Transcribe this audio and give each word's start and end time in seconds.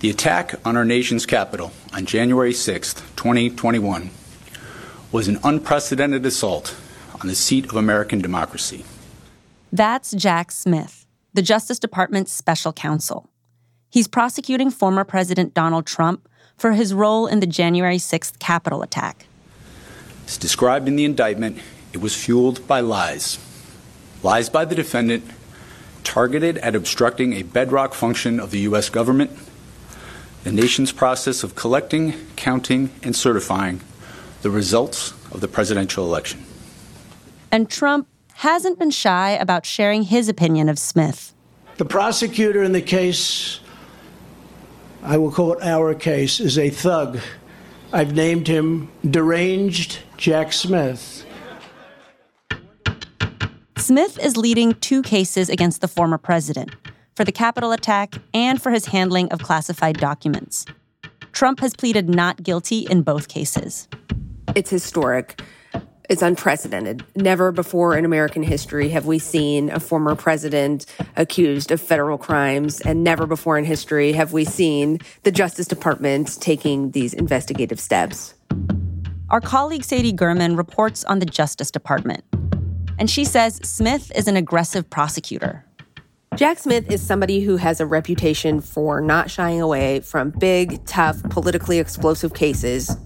The 0.00 0.10
attack 0.10 0.54
on 0.64 0.76
our 0.76 0.84
nation's 0.84 1.26
capital 1.26 1.72
on 1.92 2.06
January 2.06 2.52
6, 2.52 2.94
2021, 3.16 4.10
was 5.10 5.26
an 5.26 5.40
unprecedented 5.42 6.24
assault 6.24 6.76
on 7.20 7.26
the 7.26 7.34
seat 7.34 7.64
of 7.64 7.74
American 7.74 8.20
democracy. 8.20 8.84
That's 9.72 10.12
Jack 10.12 10.52
Smith, 10.52 11.04
the 11.34 11.42
Justice 11.42 11.80
Department's 11.80 12.32
special 12.32 12.72
counsel. 12.72 13.28
He's 13.90 14.06
prosecuting 14.06 14.70
former 14.70 15.02
President 15.02 15.52
Donald 15.52 15.84
Trump 15.84 16.28
for 16.56 16.74
his 16.74 16.94
role 16.94 17.26
in 17.26 17.40
the 17.40 17.46
January 17.46 17.98
6th 17.98 18.38
Capitol 18.38 18.82
attack. 18.82 19.26
As 20.28 20.36
described 20.36 20.86
in 20.86 20.94
the 20.94 21.04
indictment, 21.04 21.58
it 21.92 22.00
was 22.00 22.14
fueled 22.14 22.64
by 22.68 22.78
lies. 22.78 23.40
Lies 24.22 24.48
by 24.48 24.64
the 24.64 24.76
defendant 24.76 25.24
targeted 26.04 26.56
at 26.58 26.76
obstructing 26.76 27.32
a 27.32 27.42
bedrock 27.42 27.94
function 27.94 28.38
of 28.38 28.52
the 28.52 28.60
U.S. 28.60 28.90
government 28.90 29.36
the 30.44 30.52
nation's 30.52 30.92
process 30.92 31.42
of 31.42 31.54
collecting, 31.54 32.14
counting, 32.36 32.90
and 33.02 33.14
certifying 33.14 33.80
the 34.42 34.50
results 34.50 35.12
of 35.32 35.40
the 35.40 35.48
presidential 35.48 36.04
election. 36.04 36.44
And 37.50 37.68
Trump 37.68 38.06
hasn't 38.34 38.78
been 38.78 38.90
shy 38.90 39.30
about 39.30 39.66
sharing 39.66 40.04
his 40.04 40.28
opinion 40.28 40.68
of 40.68 40.78
Smith. 40.78 41.34
The 41.76 41.84
prosecutor 41.84 42.62
in 42.62 42.72
the 42.72 42.82
case, 42.82 43.60
I 45.02 45.16
will 45.16 45.32
call 45.32 45.52
it 45.54 45.62
our 45.62 45.94
case, 45.94 46.40
is 46.40 46.58
a 46.58 46.70
thug. 46.70 47.18
I've 47.92 48.14
named 48.14 48.46
him 48.48 48.90
Deranged 49.08 50.00
Jack 50.16 50.52
Smith. 50.52 51.24
Smith 53.76 54.18
is 54.18 54.36
leading 54.36 54.74
two 54.74 55.02
cases 55.02 55.48
against 55.48 55.80
the 55.80 55.88
former 55.88 56.18
president 56.18 56.74
for 57.18 57.24
the 57.24 57.32
Capitol 57.32 57.72
attack 57.72 58.14
and 58.32 58.62
for 58.62 58.70
his 58.70 58.86
handling 58.86 59.28
of 59.32 59.42
classified 59.42 59.98
documents. 59.98 60.64
Trump 61.32 61.58
has 61.58 61.74
pleaded 61.74 62.08
not 62.08 62.44
guilty 62.44 62.86
in 62.88 63.02
both 63.02 63.26
cases. 63.26 63.88
It's 64.54 64.70
historic. 64.70 65.42
It's 66.08 66.22
unprecedented. 66.22 67.04
Never 67.16 67.50
before 67.50 67.96
in 67.96 68.04
American 68.04 68.44
history 68.44 68.90
have 68.90 69.06
we 69.06 69.18
seen 69.18 69.68
a 69.70 69.80
former 69.80 70.14
president 70.14 70.86
accused 71.16 71.72
of 71.72 71.80
federal 71.80 72.18
crimes, 72.18 72.80
and 72.82 73.02
never 73.02 73.26
before 73.26 73.58
in 73.58 73.64
history 73.64 74.12
have 74.12 74.32
we 74.32 74.44
seen 74.44 74.98
the 75.24 75.32
Justice 75.32 75.66
Department 75.66 76.40
taking 76.40 76.92
these 76.92 77.14
investigative 77.14 77.80
steps. 77.80 78.34
Our 79.28 79.40
colleague 79.40 79.82
Sadie 79.82 80.12
Gurman 80.12 80.56
reports 80.56 81.02
on 81.02 81.18
the 81.18 81.26
Justice 81.26 81.72
Department, 81.72 82.22
and 82.96 83.10
she 83.10 83.24
says 83.24 83.56
Smith 83.64 84.12
is 84.14 84.28
an 84.28 84.36
aggressive 84.36 84.88
prosecutor 84.88 85.64
Jack 86.38 86.60
Smith 86.60 86.88
is 86.88 87.04
somebody 87.04 87.40
who 87.40 87.56
has 87.56 87.80
a 87.80 87.84
reputation 87.84 88.60
for 88.60 89.00
not 89.00 89.28
shying 89.28 89.60
away 89.60 89.98
from 89.98 90.30
big, 90.30 90.84
tough, 90.84 91.20
politically 91.30 91.80
explosive 91.80 92.32
cases. 92.32 92.96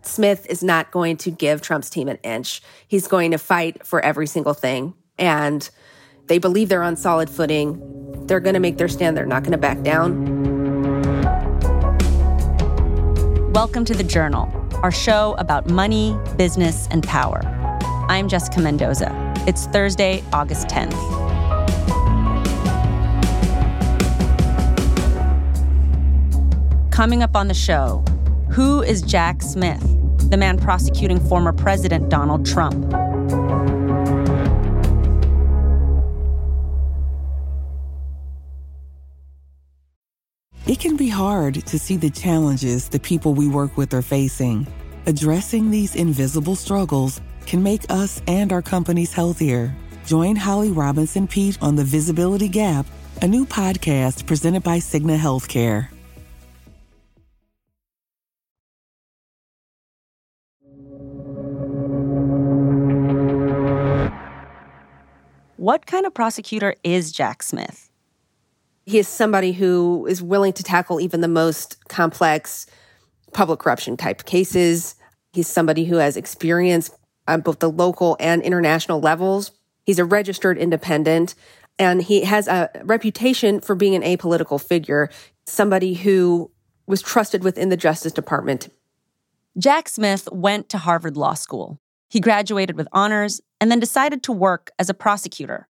Smith 0.00 0.46
is 0.48 0.64
not 0.64 0.90
going 0.92 1.18
to 1.18 1.30
give 1.30 1.60
Trump's 1.60 1.90
team 1.90 2.08
an 2.08 2.16
inch. 2.22 2.62
He's 2.88 3.06
going 3.06 3.32
to 3.32 3.36
fight 3.36 3.86
for 3.86 4.00
every 4.00 4.26
single 4.26 4.54
thing. 4.54 4.94
And 5.18 5.68
they 6.28 6.38
believe 6.38 6.70
they're 6.70 6.82
on 6.82 6.96
solid 6.96 7.28
footing. 7.28 7.78
They're 8.28 8.40
going 8.40 8.54
to 8.54 8.60
make 8.60 8.78
their 8.78 8.88
stand. 8.88 9.14
They're 9.14 9.26
not 9.26 9.42
going 9.42 9.52
to 9.52 9.58
back 9.58 9.82
down. 9.82 10.24
Welcome 13.52 13.84
to 13.84 13.92
The 13.92 14.04
Journal, 14.04 14.50
our 14.82 14.90
show 14.90 15.34
about 15.36 15.68
money, 15.68 16.16
business, 16.38 16.88
and 16.90 17.02
power. 17.02 17.42
I'm 18.08 18.26
Jessica 18.26 18.60
Mendoza. 18.60 19.34
It's 19.46 19.66
Thursday, 19.66 20.24
August 20.32 20.68
10th. 20.68 21.23
Coming 26.94 27.24
up 27.24 27.34
on 27.34 27.48
the 27.48 27.54
show, 27.54 28.04
who 28.52 28.80
is 28.80 29.02
Jack 29.02 29.42
Smith, 29.42 29.82
the 30.30 30.36
man 30.36 30.56
prosecuting 30.56 31.18
former 31.18 31.52
President 31.52 32.08
Donald 32.08 32.46
Trump? 32.46 32.84
It 40.68 40.78
can 40.78 40.94
be 40.96 41.08
hard 41.08 41.66
to 41.66 41.80
see 41.80 41.96
the 41.96 42.10
challenges 42.10 42.88
the 42.88 43.00
people 43.00 43.34
we 43.34 43.48
work 43.48 43.76
with 43.76 43.92
are 43.92 44.00
facing. 44.00 44.64
Addressing 45.06 45.72
these 45.72 45.96
invisible 45.96 46.54
struggles 46.54 47.20
can 47.44 47.60
make 47.60 47.90
us 47.90 48.22
and 48.28 48.52
our 48.52 48.62
companies 48.62 49.12
healthier. 49.12 49.74
Join 50.06 50.36
Holly 50.36 50.70
Robinson 50.70 51.26
Peete 51.26 51.58
on 51.60 51.74
The 51.74 51.82
Visibility 51.82 52.46
Gap, 52.46 52.86
a 53.20 53.26
new 53.26 53.44
podcast 53.44 54.26
presented 54.28 54.62
by 54.62 54.78
Cigna 54.78 55.18
Healthcare. 55.18 55.88
What 65.64 65.86
kind 65.86 66.04
of 66.04 66.12
prosecutor 66.12 66.74
is 66.84 67.10
Jack 67.10 67.42
Smith? 67.42 67.88
He 68.84 68.98
is 68.98 69.08
somebody 69.08 69.52
who 69.52 70.04
is 70.04 70.22
willing 70.22 70.52
to 70.52 70.62
tackle 70.62 71.00
even 71.00 71.22
the 71.22 71.26
most 71.26 71.88
complex 71.88 72.66
public 73.32 73.60
corruption 73.60 73.96
type 73.96 74.26
cases. 74.26 74.94
He's 75.32 75.48
somebody 75.48 75.86
who 75.86 75.96
has 75.96 76.18
experience 76.18 76.90
on 77.26 77.40
both 77.40 77.60
the 77.60 77.70
local 77.70 78.14
and 78.20 78.42
international 78.42 79.00
levels. 79.00 79.52
He's 79.86 79.98
a 79.98 80.04
registered 80.04 80.58
independent 80.58 81.34
and 81.78 82.02
he 82.02 82.24
has 82.24 82.46
a 82.46 82.68
reputation 82.82 83.62
for 83.62 83.74
being 83.74 83.94
an 83.94 84.02
apolitical 84.02 84.62
figure, 84.62 85.08
somebody 85.46 85.94
who 85.94 86.50
was 86.86 87.00
trusted 87.00 87.42
within 87.42 87.70
the 87.70 87.78
Justice 87.78 88.12
Department. 88.12 88.68
Jack 89.56 89.88
Smith 89.88 90.28
went 90.30 90.68
to 90.68 90.76
Harvard 90.76 91.16
Law 91.16 91.32
School. 91.32 91.80
He 92.10 92.20
graduated 92.20 92.76
with 92.76 92.86
honors 92.92 93.40
and 93.64 93.70
then 93.70 93.80
decided 93.80 94.22
to 94.22 94.30
work 94.30 94.72
as 94.78 94.90
a 94.90 94.94
prosecutor. 94.94 95.66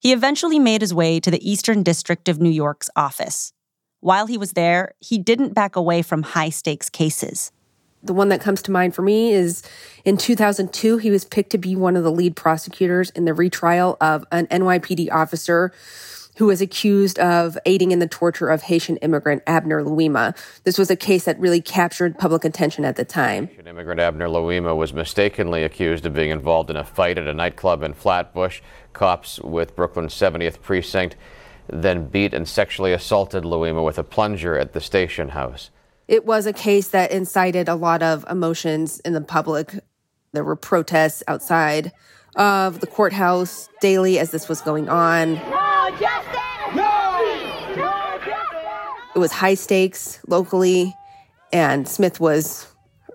He 0.00 0.12
eventually 0.12 0.58
made 0.58 0.80
his 0.80 0.92
way 0.92 1.20
to 1.20 1.30
the 1.30 1.48
Eastern 1.48 1.84
District 1.84 2.28
of 2.28 2.40
New 2.40 2.50
York's 2.50 2.90
office. 2.96 3.52
While 4.00 4.26
he 4.26 4.36
was 4.36 4.54
there, 4.54 4.94
he 4.98 5.18
didn't 5.18 5.54
back 5.54 5.76
away 5.76 6.02
from 6.02 6.24
high 6.24 6.48
stakes 6.48 6.88
cases. 6.88 7.52
The 8.02 8.12
one 8.12 8.28
that 8.30 8.40
comes 8.40 8.60
to 8.62 8.72
mind 8.72 8.96
for 8.96 9.02
me 9.02 9.32
is 9.32 9.62
in 10.04 10.16
2002, 10.16 10.98
he 10.98 11.12
was 11.12 11.24
picked 11.24 11.50
to 11.50 11.58
be 11.58 11.76
one 11.76 11.94
of 11.94 12.02
the 12.02 12.10
lead 12.10 12.34
prosecutors 12.34 13.10
in 13.10 13.24
the 13.24 13.34
retrial 13.34 13.96
of 14.00 14.24
an 14.32 14.48
NYPD 14.48 15.12
officer 15.12 15.70
who 16.36 16.46
was 16.46 16.60
accused 16.60 17.18
of 17.18 17.58
aiding 17.66 17.92
in 17.92 17.98
the 17.98 18.06
torture 18.06 18.48
of 18.48 18.62
Haitian 18.62 18.96
immigrant 18.98 19.42
Abner 19.46 19.82
Louima. 19.82 20.36
This 20.64 20.78
was 20.78 20.90
a 20.90 20.96
case 20.96 21.24
that 21.24 21.38
really 21.38 21.60
captured 21.60 22.18
public 22.18 22.44
attention 22.44 22.84
at 22.84 22.96
the 22.96 23.04
time. 23.04 23.48
Haitian 23.48 23.66
immigrant 23.66 24.00
Abner 24.00 24.28
Louima 24.28 24.76
was 24.76 24.92
mistakenly 24.92 25.62
accused 25.62 26.06
of 26.06 26.14
being 26.14 26.30
involved 26.30 26.70
in 26.70 26.76
a 26.76 26.84
fight 26.84 27.18
at 27.18 27.28
a 27.28 27.34
nightclub 27.34 27.82
in 27.82 27.92
Flatbush. 27.92 28.60
Cops 28.92 29.40
with 29.40 29.76
Brooklyn's 29.76 30.14
70th 30.14 30.60
precinct 30.62 31.16
then 31.68 32.06
beat 32.06 32.34
and 32.34 32.48
sexually 32.48 32.92
assaulted 32.92 33.44
Louima 33.44 33.84
with 33.84 33.98
a 33.98 34.04
plunger 34.04 34.58
at 34.58 34.72
the 34.72 34.80
station 34.80 35.30
house. 35.30 35.70
It 36.08 36.26
was 36.26 36.46
a 36.46 36.52
case 36.52 36.88
that 36.88 37.12
incited 37.12 37.68
a 37.68 37.74
lot 37.74 38.02
of 38.02 38.24
emotions 38.28 39.00
in 39.00 39.12
the 39.12 39.20
public. 39.20 39.74
There 40.32 40.44
were 40.44 40.56
protests 40.56 41.22
outside 41.28 41.92
of 42.34 42.80
the 42.80 42.86
courthouse 42.86 43.68
daily 43.80 44.18
as 44.18 44.30
this 44.30 44.48
was 44.48 44.60
going 44.60 44.88
on. 44.88 45.40
It 49.14 49.18
was 49.18 49.32
high 49.32 49.54
stakes 49.54 50.20
locally, 50.26 50.94
and 51.52 51.86
Smith 51.86 52.18
was 52.18 52.66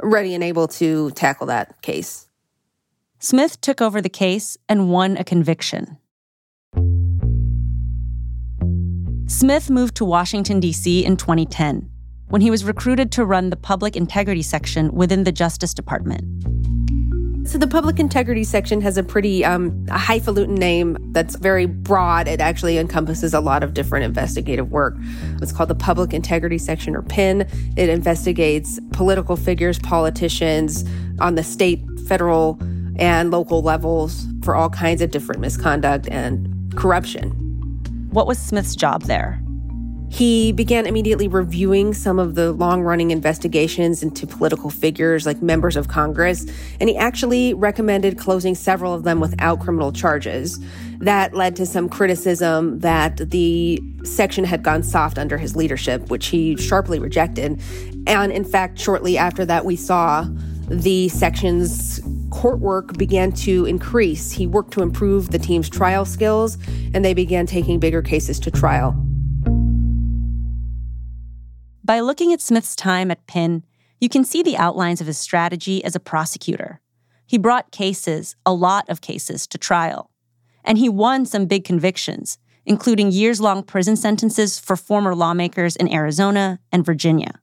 ready 0.02 0.36
and 0.36 0.44
able 0.44 0.68
to 0.68 1.12
tackle 1.12 1.48
that 1.48 1.82
case. 1.82 2.28
Smith 3.20 3.60
took 3.62 3.82
over 3.82 4.02
the 4.02 4.10
case 4.10 4.58
and 4.70 4.92
won 4.92 5.18
a 5.18 5.24
conviction. 5.24 5.98
Smith 9.26 9.70
moved 9.70 9.96
to 9.96 10.06
Washington, 10.06 10.60
D.C. 10.60 11.04
in 11.04 11.18
2010 11.18 11.90
when 12.30 12.42
he 12.42 12.52
was 12.52 12.66
recruited 12.66 13.12
to 13.14 13.26
run 13.26 13.50
the 13.50 13.56
public 13.56 13.96
integrity 13.96 14.42
section 14.42 14.94
within 14.94 15.24
the 15.24 15.32
Justice 15.32 15.74
Department. 15.74 16.24
So 17.48 17.58
the 17.58 17.66
public 17.66 17.98
integrity 17.98 18.44
section 18.44 18.82
has 18.82 18.98
a 18.98 19.04
pretty 19.04 19.46
um, 19.46 19.86
a 19.90 19.98
highfalutin 19.98 20.56
name 20.56 20.98
that's 21.14 21.38
very 21.38 21.66
broad. 21.66 22.28
It 22.28 22.42
actually 22.42 22.78
encompasses 22.78 23.34
a 23.34 23.40
lot 23.40 23.64
of 23.64 23.74
different 23.74 24.04
investigative 24.04 24.70
work. 24.70 24.98
It's 25.42 25.54
called 25.54 25.70
the 25.70 25.76
Public 25.76 26.14
Integrity 26.14 26.58
Section 26.58 26.94
or 26.94 27.04
PIN. 27.04 27.48
It 27.78 27.88
investigates 27.88 28.82
political 28.92 29.38
figures, 29.38 29.80
politicians 29.80 30.84
on 31.22 31.36
the 31.36 31.44
state, 31.44 31.82
federal, 32.06 32.60
and 33.00 33.32
local 33.32 33.62
levels 33.62 34.26
for 34.44 34.54
all 34.54 34.70
kinds 34.70 35.02
of 35.02 35.12
different 35.12 35.40
misconduct 35.40 36.10
and 36.12 36.76
corruption. 36.76 37.30
What 38.12 38.28
was 38.28 38.38
Smith's 38.38 38.76
job 38.76 39.04
there? 39.04 39.42
He 40.10 40.52
began 40.52 40.86
immediately 40.86 41.28
reviewing 41.28 41.94
some 41.94 42.18
of 42.18 42.36
the 42.36 42.54
long 42.54 42.82
running 42.82 43.12
investigations 43.12 44.02
into 44.02 44.26
political 44.26 44.70
figures 44.70 45.26
like 45.26 45.42
members 45.42 45.76
of 45.76 45.90
Congress, 45.90 46.46
and 46.80 46.90
he 46.90 46.96
actually 46.96 47.54
recommended 47.54 48.18
closing 48.18 48.56
several 48.56 48.94
of 48.94 49.04
them 49.04 49.20
without 49.20 49.60
criminal 49.60 49.92
charges. 49.92 50.60
That 51.00 51.34
led 51.34 51.56
to 51.58 51.66
some 51.66 51.90
criticism 51.90 52.80
that 52.80 53.18
the 53.30 53.84
section 54.04 54.46
had 54.46 54.64
gone 54.64 54.82
soft 54.82 55.20
under 55.20 55.38
his 55.38 55.56
leadership, 55.56 56.10
which 56.10 56.28
he 56.28 56.56
sharply 56.56 57.00
rejected. 57.00 57.62
And 58.08 58.32
in 58.32 58.46
fact, 58.46 58.80
shortly 58.80 59.18
after 59.18 59.46
that, 59.46 59.66
we 59.66 59.76
saw 59.76 60.26
the 60.70 61.10
section's 61.10 62.00
court 62.30 62.60
work 62.60 62.98
began 62.98 63.32
to 63.32 63.66
increase. 63.66 64.32
He 64.32 64.48
worked 64.48 64.72
to 64.74 64.82
improve 64.82 65.32
the 65.32 65.40
team's 65.40 65.70
trial 65.70 66.06
skills, 66.06 66.58
and 66.94 67.04
they 67.06 67.14
began 67.14 67.46
taking 67.46 67.80
bigger 67.80 68.02
cases 68.02 68.40
to 68.42 68.52
trial. 68.52 68.96
By 71.88 72.02
looking 72.02 72.34
at 72.34 72.42
Smith's 72.42 72.76
time 72.76 73.10
at 73.12 73.26
PIN, 73.28 73.64
you 74.02 74.10
can 74.10 74.26
see 74.26 74.44
the 74.44 74.58
outlines 74.58 75.00
of 75.00 75.08
his 75.08 75.18
strategy 75.18 75.82
as 75.86 75.96
a 75.96 76.02
prosecutor. 76.02 76.82
He 77.26 77.38
brought 77.38 77.72
cases, 77.72 78.36
a 78.46 78.54
lot 78.54 78.90
of 78.90 79.00
cases, 79.00 79.48
to 79.48 79.58
trial. 79.58 80.12
And 80.66 80.78
he 80.78 80.90
won 80.90 81.26
some 81.26 81.46
big 81.46 81.64
convictions, 81.64 82.40
including 82.66 83.14
years 83.14 83.40
long 83.40 83.64
prison 83.64 83.96
sentences 83.96 84.60
for 84.60 84.76
former 84.76 85.16
lawmakers 85.16 85.78
in 85.78 85.90
Arizona 85.90 86.60
and 86.74 86.86
Virginia. 86.86 87.40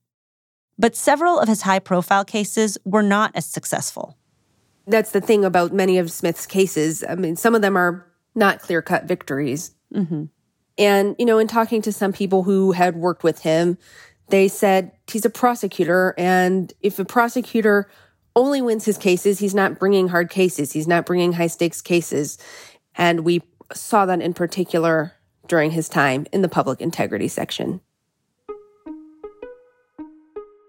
But 0.79 0.95
several 0.95 1.41
of 1.41 1.49
his 1.49 1.63
high 1.63 1.79
profile 1.79 2.27
cases 2.27 2.77
were 2.85 3.03
not 3.03 3.33
as 3.35 3.47
successful. 3.47 4.19
That's 4.87 5.13
the 5.13 5.23
thing 5.23 5.43
about 5.47 5.73
many 5.73 5.97
of 5.97 6.13
Smith's 6.13 6.45
cases. 6.45 7.03
I 7.09 7.15
mean, 7.15 7.37
some 7.37 7.55
of 7.55 7.63
them 7.63 7.79
are 7.79 8.07
not 8.35 8.61
clear 8.61 8.83
cut 8.83 9.05
victories. 9.05 9.75
Mm-hmm. 9.95 10.25
And, 10.77 11.17
you 11.19 11.25
know, 11.25 11.39
in 11.39 11.47
talking 11.47 11.81
to 11.81 11.93
some 11.93 12.13
people 12.13 12.43
who 12.43 12.73
had 12.73 12.97
worked 12.97 13.25
with 13.25 13.41
him, 13.41 13.79
they 14.29 14.49
said 14.49 14.93
he's 15.07 15.25
a 15.25 15.31
prosecutor. 15.31 16.15
And 16.17 16.73
if 16.81 16.99
a 16.99 17.05
prosecutor 17.05 17.89
only 18.37 18.63
wins 18.63 18.85
his 18.85 18.99
cases, 18.99 19.39
he's 19.39 19.55
not 19.55 19.79
bringing 19.79 20.09
hard 20.09 20.31
cases, 20.31 20.73
he's 20.73 20.89
not 20.89 21.07
bringing 21.07 21.35
high 21.35 21.47
stakes 21.47 21.81
cases. 21.81 22.39
And 22.97 23.21
we 23.21 23.43
saw 23.73 24.07
that 24.07 24.21
in 24.21 24.35
particular 24.35 25.13
during 25.47 25.71
his 25.71 25.89
time 25.89 26.27
in 26.33 26.43
the 26.43 26.49
public 26.49 26.81
integrity 26.81 27.29
section. 27.29 27.81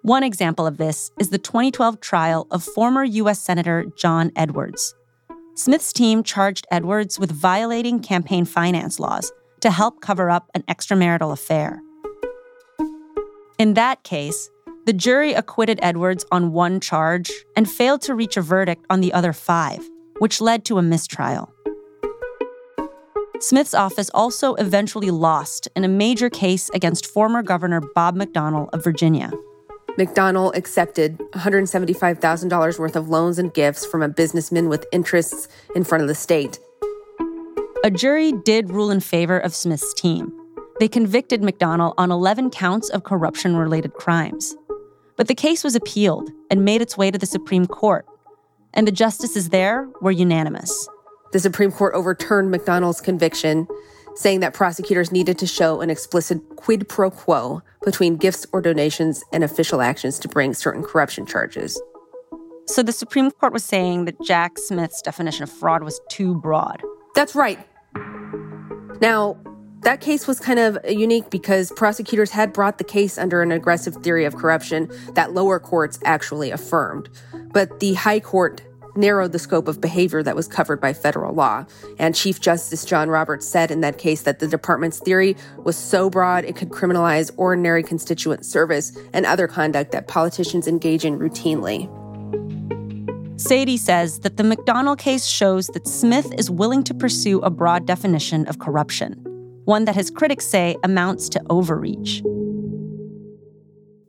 One 0.01 0.23
example 0.23 0.67
of 0.67 0.77
this 0.77 1.09
is 1.19 1.29
the 1.29 1.39
2012 1.39 1.99
trial 1.99 2.45
of 2.51 2.63
former 2.63 3.03
U.S. 3.03 3.39
Senator 3.39 3.85
John 3.97 4.31
Edwards. 4.35 4.93
Smith's 5.55 5.91
team 5.91 6.21
charged 6.21 6.67
Edwards 6.69 7.17
with 7.17 7.31
violating 7.31 7.99
campaign 8.01 8.45
finance 8.45 8.99
laws 8.99 9.31
to 9.61 9.71
help 9.71 10.01
cover 10.01 10.29
up 10.29 10.51
an 10.53 10.61
extramarital 10.63 11.31
affair. 11.31 11.81
In 13.57 13.75
that 13.75 14.03
case, 14.03 14.49
the 14.85 14.91
jury 14.91 15.33
acquitted 15.33 15.79
Edwards 15.81 16.25
on 16.29 16.51
one 16.51 16.81
charge 16.81 17.31
and 17.55 17.69
failed 17.69 18.01
to 18.01 18.13
reach 18.13 18.35
a 18.35 18.41
verdict 18.41 18.85
on 18.89 18.99
the 18.99 19.13
other 19.13 19.31
five, 19.31 19.89
which 20.19 20.41
led 20.41 20.65
to 20.65 20.77
a 20.77 20.81
mistrial. 20.81 21.53
Smith's 23.39 23.73
office 23.73 24.09
also 24.13 24.55
eventually 24.55 25.09
lost 25.09 25.69
in 25.75 25.85
a 25.85 25.87
major 25.87 26.29
case 26.29 26.69
against 26.73 27.05
former 27.05 27.41
Governor 27.41 27.79
Bob 27.79 28.17
McDonnell 28.17 28.69
of 28.73 28.83
Virginia. 28.83 29.31
McDonnell 29.97 30.53
accepted 30.55 31.17
$175,000 31.31 32.79
worth 32.79 32.95
of 32.97 33.07
loans 33.07 33.39
and 33.39 33.53
gifts 33.53 33.85
from 33.85 34.01
a 34.01 34.09
businessman 34.09 34.67
with 34.67 34.85
interests 34.91 35.47
in 35.75 35.85
front 35.85 36.01
of 36.01 36.09
the 36.09 36.15
state. 36.15 36.59
A 37.85 37.91
jury 37.91 38.33
did 38.33 38.69
rule 38.69 38.91
in 38.91 38.99
favor 38.99 39.37
of 39.37 39.55
Smith's 39.55 39.93
team, 39.93 40.33
they 40.79 40.87
convicted 40.87 41.41
McDonnell 41.41 41.93
on 41.97 42.11
11 42.11 42.49
counts 42.49 42.89
of 42.89 43.03
corruption 43.03 43.55
related 43.55 43.93
crimes. 43.93 44.55
But 45.17 45.27
the 45.27 45.35
case 45.35 45.63
was 45.63 45.75
appealed 45.75 46.29
and 46.51 46.65
made 46.65 46.81
its 46.81 46.97
way 46.97 47.11
to 47.11 47.17
the 47.17 47.25
Supreme 47.25 47.65
Court, 47.65 48.05
and 48.73 48.85
the 48.85 48.91
justices 48.91 49.49
there 49.49 49.87
were 50.01 50.11
unanimous. 50.11 50.89
The 51.31 51.39
Supreme 51.39 51.71
Court 51.71 51.93
overturned 51.95 52.53
McDonnell's 52.53 53.01
conviction, 53.01 53.67
saying 54.15 54.41
that 54.41 54.53
prosecutors 54.53 55.11
needed 55.11 55.37
to 55.39 55.47
show 55.47 55.81
an 55.81 55.89
explicit 55.89 56.41
quid 56.57 56.87
pro 56.89 57.09
quo 57.09 57.61
between 57.83 58.17
gifts 58.17 58.45
or 58.51 58.61
donations 58.61 59.23
and 59.31 59.43
official 59.43 59.81
actions 59.81 60.19
to 60.19 60.27
bring 60.27 60.53
certain 60.53 60.83
corruption 60.83 61.25
charges. 61.25 61.81
So 62.67 62.81
the 62.81 62.91
Supreme 62.91 63.31
Court 63.31 63.53
was 63.53 63.63
saying 63.63 64.05
that 64.05 64.19
Jack 64.21 64.57
Smith's 64.57 65.01
definition 65.01 65.43
of 65.43 65.51
fraud 65.51 65.83
was 65.83 66.01
too 66.09 66.35
broad. 66.35 66.81
That's 67.13 67.35
right. 67.35 67.59
Now, 69.01 69.37
that 69.85 70.01
case 70.01 70.25
was 70.25 70.39
kind 70.39 70.57
of 70.57 70.79
unique 70.89 71.29
because 71.29 71.71
prosecutors 71.73 72.31
had 72.31 72.51
brought 72.51 72.79
the 72.79 72.83
case 72.83 73.19
under 73.19 73.43
an 73.43 73.51
aggressive 73.51 73.93
theory 73.97 74.25
of 74.25 74.35
corruption 74.35 74.89
that 75.13 75.35
lower 75.35 75.59
courts 75.59 75.99
actually 76.03 76.49
affirmed. 76.49 77.07
But 77.53 77.79
the 77.79 77.93
high 77.93 78.19
court 78.19 78.63
narrowed 78.95 79.31
the 79.31 79.37
scope 79.37 79.67
of 79.67 79.79
behavior 79.81 80.23
that 80.23 80.35
was 80.35 80.47
covered 80.47 80.81
by 80.81 80.93
federal 80.93 81.35
law. 81.35 81.65
And 81.99 82.15
Chief 82.15 82.41
Justice 82.41 82.83
John 82.83 83.09
Roberts 83.09 83.47
said 83.47 83.69
in 83.69 83.81
that 83.81 83.99
case 83.99 84.23
that 84.23 84.39
the 84.39 84.47
department's 84.47 84.97
theory 84.97 85.37
was 85.57 85.75
so 85.77 86.09
broad 86.09 86.45
it 86.45 86.55
could 86.55 86.69
criminalize 86.69 87.29
ordinary 87.37 87.83
constituent 87.83 88.43
service 88.43 88.97
and 89.13 89.23
other 89.23 89.47
conduct 89.47 89.91
that 89.91 90.07
politicians 90.07 90.67
engage 90.67 91.05
in 91.05 91.19
routinely. 91.19 91.91
Sadie 93.39 93.77
says 93.77 94.21
that 94.21 94.37
the 94.37 94.43
McDonnell 94.43 94.97
case 94.97 95.27
shows 95.27 95.67
that 95.67 95.87
Smith 95.87 96.33
is 96.39 96.49
willing 96.49 96.83
to 96.85 96.93
pursue 96.95 97.39
a 97.41 97.51
broad 97.51 97.85
definition 97.85 98.47
of 98.47 98.57
corruption 98.57 99.34
one 99.65 99.85
that 99.85 99.95
his 99.95 100.09
critics 100.09 100.45
say 100.45 100.77
amounts 100.83 101.29
to 101.29 101.41
overreach. 101.49 102.21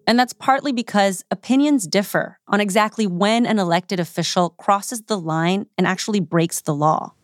And 0.06 0.18
that's 0.18 0.32
partly 0.32 0.72
because 0.72 1.24
opinions 1.30 1.86
differ 1.86 2.38
on 2.46 2.60
exactly 2.60 3.06
when 3.06 3.44
an 3.44 3.58
elected 3.58 3.98
official 3.98 4.50
crosses 4.50 5.02
the 5.02 5.18
line 5.18 5.66
and 5.76 5.86
actually 5.86 6.20
breaks 6.20 6.60
the 6.60 6.74
law. 6.74 7.14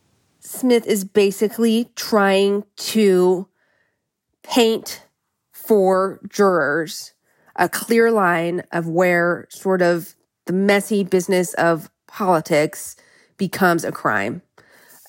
Smith 0.40 0.87
is 0.87 1.05
basically 1.05 1.88
trying 1.94 2.64
to 2.76 3.49
paint 4.43 5.06
for 5.52 6.20
jurors 6.29 7.14
a 7.55 7.69
clear 7.69 8.11
line 8.11 8.62
of 8.73 8.88
where 8.88 9.46
sort 9.50 9.82
of 9.82 10.17
the 10.46 10.52
messy 10.52 11.05
business 11.05 11.55
of 11.55 11.90
politics 12.08 12.96
becomes 13.37 13.84
a 13.84 13.93
crime. 13.93 14.43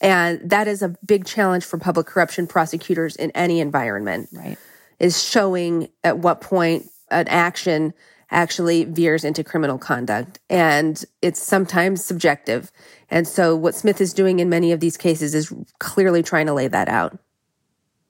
And 0.03 0.47
that 0.49 0.67
is 0.67 0.81
a 0.81 0.89
big 1.05 1.25
challenge 1.25 1.63
for 1.63 1.77
public 1.79 2.05
corruption 2.05 2.45
prosecutors 2.45 3.15
in 3.15 3.31
any 3.31 3.59
environment. 3.61 4.29
Right. 4.31 4.57
Is 4.99 5.23
showing 5.23 5.89
at 6.03 6.19
what 6.19 6.41
point 6.41 6.85
an 7.09 7.27
action 7.29 7.93
actually 8.29 8.83
veers 8.83 9.23
into 9.23 9.43
criminal 9.43 9.77
conduct. 9.77 10.39
And 10.49 11.03
it's 11.21 11.41
sometimes 11.41 12.03
subjective. 12.03 12.71
And 13.09 13.27
so 13.27 13.55
what 13.55 13.75
Smith 13.75 14.01
is 14.01 14.13
doing 14.13 14.39
in 14.39 14.49
many 14.49 14.71
of 14.71 14.79
these 14.79 14.97
cases 14.97 15.33
is 15.33 15.53
clearly 15.79 16.23
trying 16.23 16.47
to 16.47 16.53
lay 16.53 16.67
that 16.67 16.89
out. 16.89 17.17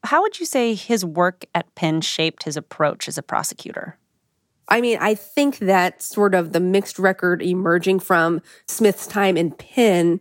How 0.03 0.21
would 0.21 0.39
you 0.39 0.45
say 0.45 0.73
his 0.73 1.05
work 1.05 1.45
at 1.53 1.73
PIN 1.75 2.01
shaped 2.01 2.43
his 2.43 2.57
approach 2.57 3.07
as 3.07 3.17
a 3.17 3.23
prosecutor? 3.23 3.97
I 4.67 4.81
mean, 4.81 4.97
I 4.99 5.13
think 5.13 5.59
that 5.59 6.01
sort 6.01 6.33
of 6.33 6.53
the 6.53 6.59
mixed 6.59 6.97
record 6.97 7.41
emerging 7.41 7.99
from 7.99 8.41
Smith's 8.65 9.07
time 9.07 9.37
in 9.37 9.51
PIN 9.51 10.19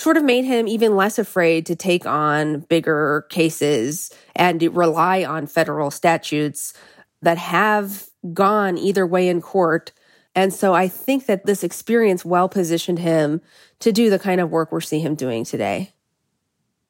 sort 0.00 0.16
of 0.16 0.24
made 0.24 0.46
him 0.46 0.66
even 0.66 0.96
less 0.96 1.18
afraid 1.18 1.66
to 1.66 1.76
take 1.76 2.06
on 2.06 2.60
bigger 2.60 3.26
cases 3.28 4.10
and 4.34 4.62
rely 4.74 5.22
on 5.24 5.46
federal 5.46 5.90
statutes 5.90 6.72
that 7.20 7.36
have 7.36 8.08
gone 8.32 8.78
either 8.78 9.06
way 9.06 9.28
in 9.28 9.42
court. 9.42 9.92
And 10.34 10.54
so 10.54 10.72
I 10.72 10.88
think 10.88 11.26
that 11.26 11.44
this 11.44 11.62
experience 11.62 12.24
well 12.24 12.48
positioned 12.48 12.98
him 12.98 13.42
to 13.80 13.92
do 13.92 14.08
the 14.08 14.18
kind 14.18 14.40
of 14.40 14.50
work 14.50 14.72
we're 14.72 14.80
seeing 14.80 15.02
him 15.02 15.16
doing 15.16 15.44
today. 15.44 15.92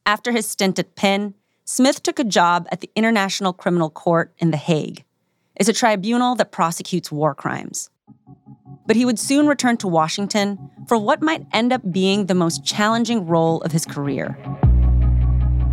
After 0.06 0.30
his 0.30 0.46
stint 0.46 0.78
at 0.78 0.94
PIN, 0.94 1.34
Smith 1.64 2.04
took 2.04 2.20
a 2.20 2.24
job 2.24 2.68
at 2.70 2.80
the 2.80 2.90
International 2.94 3.52
Criminal 3.52 3.90
Court 3.90 4.32
in 4.38 4.52
The 4.52 4.56
Hague. 4.56 5.04
It's 5.56 5.68
a 5.68 5.72
tribunal 5.72 6.36
that 6.36 6.52
prosecutes 6.52 7.10
war 7.10 7.34
crimes. 7.34 7.90
But 8.90 8.97
he 8.97 9.04
would 9.04 9.20
soon 9.20 9.47
return 9.47 9.76
to 9.76 9.87
Washington 9.87 10.59
for 10.88 10.99
what 10.99 11.23
might 11.23 11.47
end 11.52 11.73
up 11.73 11.92
being 11.92 12.26
the 12.26 12.35
most 12.35 12.64
challenging 12.64 13.25
role 13.25 13.61
of 13.61 13.70
his 13.70 13.87
career. 13.87 14.37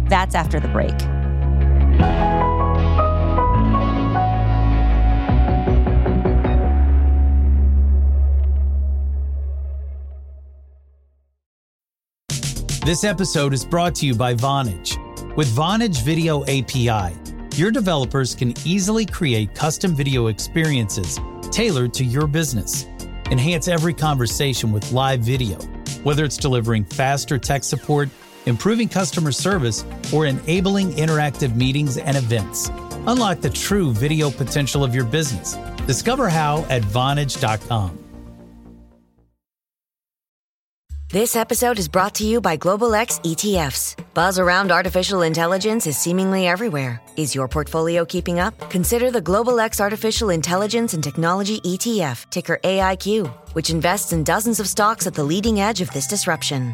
That's 0.08 0.36
after 0.36 0.60
the 0.60 0.68
break. 0.68 0.96
This 12.86 13.04
episode 13.04 13.52
is 13.52 13.66
brought 13.66 13.96
to 13.96 14.06
you 14.06 14.14
by 14.14 14.36
Vonage. 14.36 14.96
With 15.36 15.48
Vonage 15.56 16.04
Video 16.04 16.44
API, 16.44 17.16
your 17.56 17.72
developers 17.72 18.36
can 18.36 18.54
easily 18.64 19.08
create 19.08 19.56
custom 19.56 19.96
video 19.96 20.28
experiences 20.28 21.20
tailored 21.50 21.96
to 21.96 22.04
your 22.04 22.28
business. 22.28 22.86
Enhance 23.32 23.68
every 23.68 23.94
conversation 23.94 24.72
with 24.72 24.94
live 24.94 25.20
video, 25.20 25.58
whether 26.04 26.24
it's 26.24 26.38
delivering 26.38 26.86
faster 26.86 27.38
tech 27.38 27.64
support, 27.66 28.10
improving 28.46 28.88
customer 28.88 29.34
service, 29.34 29.84
or 30.14 30.26
enabling 30.26 30.92
interactive 30.92 31.54
meetings 31.54 31.98
and 31.98 32.16
events. 32.16 32.70
Unlock 33.06 33.42
the 33.42 33.50
true 33.50 33.92
video 33.92 34.30
potential 34.30 34.82
of 34.82 34.96
your 34.96 35.04
business. 35.04 35.58
Discover 35.86 36.30
how 36.30 36.66
at 36.70 36.82
Vonage.com. 36.84 38.00
This 41.10 41.36
episode 41.36 41.80
is 41.80 41.88
brought 41.88 42.16
to 42.16 42.26
you 42.26 42.40
by 42.40 42.56
Global 42.58 42.94
X 42.94 43.20
ETFs. 43.20 43.96
Buzz 44.18 44.40
around 44.40 44.72
artificial 44.72 45.22
intelligence 45.22 45.86
is 45.86 45.96
seemingly 45.96 46.48
everywhere. 46.48 47.00
Is 47.18 47.36
your 47.36 47.48
portfolio 47.48 48.04
keeping 48.04 48.40
up? 48.40 48.58
Consider 48.72 49.12
the 49.12 49.22
Global 49.22 49.60
X 49.60 49.80
Artificial 49.80 50.32
Intelligence 50.32 50.96
and 50.96 51.04
Technology 51.04 51.60
ETF, 51.60 52.28
ticker 52.32 52.60
AIQ, 52.64 53.28
which 53.54 53.70
invests 53.70 54.14
in 54.14 54.24
dozens 54.24 54.60
of 54.60 54.68
stocks 54.68 55.06
at 55.06 55.14
the 55.14 55.24
leading 55.24 55.60
edge 55.60 55.82
of 55.82 55.92
this 55.92 56.08
disruption. 56.08 56.74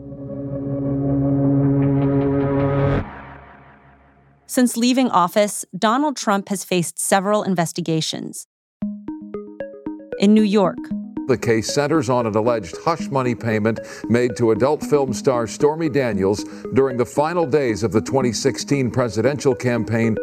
Since 4.51 4.75
leaving 4.75 5.09
office, 5.11 5.63
Donald 5.79 6.17
Trump 6.17 6.49
has 6.49 6.65
faced 6.65 6.99
several 6.99 7.41
investigations. 7.41 8.47
In 10.19 10.33
New 10.33 10.43
York, 10.43 10.75
the 11.29 11.37
case 11.37 11.73
centers 11.73 12.09
on 12.09 12.25
an 12.25 12.35
alleged 12.35 12.75
hush 12.83 13.07
money 13.07 13.33
payment 13.33 13.79
made 14.09 14.35
to 14.35 14.51
adult 14.51 14.83
film 14.83 15.13
star 15.13 15.47
Stormy 15.47 15.87
Daniels 15.87 16.43
during 16.73 16.97
the 16.97 17.05
final 17.05 17.45
days 17.45 17.81
of 17.81 17.93
the 17.93 18.01
2016 18.01 18.91
presidential 18.91 19.55
campaign. 19.55 20.17